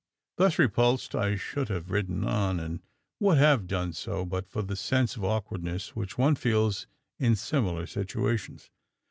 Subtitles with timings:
[0.37, 2.81] Thus repulsed, I should have ridden on; and
[3.19, 6.87] would have done so, but for that sense of awkwardness, which one feels
[7.19, 8.71] in similar situations.